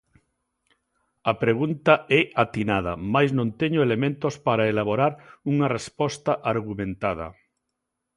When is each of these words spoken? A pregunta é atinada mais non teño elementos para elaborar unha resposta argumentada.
A 1.31 1.33
pregunta 1.43 1.93
é 2.19 2.21
atinada 2.43 2.93
mais 3.13 3.29
non 3.37 3.49
teño 3.59 3.79
elementos 3.87 4.33
para 4.47 4.69
elaborar 4.73 5.13
unha 5.51 5.67
resposta 5.77 6.31
argumentada. 6.53 7.27